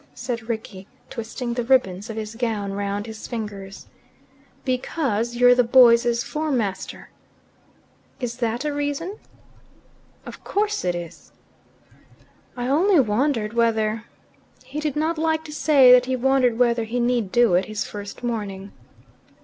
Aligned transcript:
said 0.15 0.49
Rickie, 0.49 0.87
twisting 1.11 1.53
the 1.53 1.63
ribbons 1.63 2.09
of 2.09 2.15
his 2.17 2.33
gown 2.33 2.73
round 2.73 3.05
his 3.05 3.27
fingers. 3.27 3.85
"Because 4.65 5.35
you're 5.35 5.53
the 5.53 5.63
boy's 5.63 6.23
form 6.23 6.57
master." 6.57 7.09
"Is 8.19 8.37
that 8.37 8.65
a 8.65 8.73
reason?" 8.73 9.19
"Of 10.25 10.43
course 10.43 10.83
it 10.83 10.95
is." 10.95 11.31
"I 12.57 12.67
only 12.67 12.99
wondered 12.99 13.53
whether" 13.53 14.05
He 14.65 14.79
did 14.79 14.95
not 14.95 15.19
like 15.19 15.43
to 15.43 15.53
say 15.53 15.91
that 15.91 16.07
he 16.07 16.15
wondered 16.15 16.57
whether 16.57 16.85
he 16.85 16.99
need 16.99 17.31
do 17.31 17.53
it 17.53 17.65
his 17.65 17.85
first 17.85 18.23
morning. 18.23 18.71